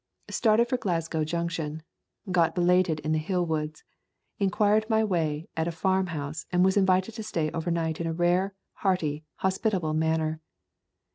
Started 0.31 0.67
for 0.67 0.77
Glasgow 0.77 1.23
Junction. 1.23 1.83
Got 2.31 2.55
belated 2.55 2.99
in 3.01 3.11
the 3.11 3.19
hill 3.19 3.45
woods. 3.45 3.83
Inquired 4.39 4.89
my 4.89 5.03
way 5.03 5.47
at 5.55 5.67
a 5.67 5.71
farm 5.71 6.07
house 6.07 6.47
and 6.51 6.65
was 6.65 6.75
invited 6.75 7.13
to 7.13 7.21
stay 7.23 7.51
overnight 7.51 8.01
in 8.01 8.07
a 8.07 8.11
rare, 8.13 8.55
hearty, 8.77 9.25
hospitable 9.35 9.93
manner. 9.93 10.41